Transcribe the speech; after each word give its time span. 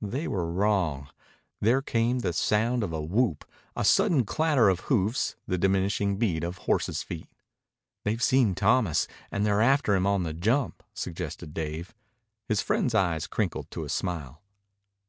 They 0.00 0.28
were 0.28 0.48
wrong. 0.48 1.08
There 1.60 1.82
came 1.82 2.20
the 2.20 2.32
sound 2.32 2.84
of 2.84 2.92
a 2.92 3.00
whoop, 3.00 3.44
a 3.74 3.84
sudden 3.84 4.24
clatter 4.24 4.68
of 4.68 4.78
hoofs, 4.86 5.34
the 5.48 5.58
diminishing 5.58 6.18
beat 6.18 6.44
of 6.44 6.58
horses' 6.58 7.02
feet. 7.02 7.26
"They've 8.04 8.22
seen 8.22 8.54
Thomas, 8.54 9.08
and 9.32 9.44
they're 9.44 9.60
after 9.60 9.96
him 9.96 10.06
on 10.06 10.22
the 10.22 10.34
jump," 10.34 10.84
suggested 10.94 11.52
Dave. 11.52 11.96
His 12.46 12.62
friend's 12.62 12.94
eyes 12.94 13.26
crinkled 13.26 13.72
to 13.72 13.82
a 13.82 13.88
smile. 13.88 14.40